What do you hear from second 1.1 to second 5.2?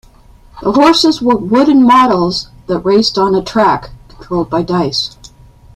were wooden models that raced on a track, controlled by dice.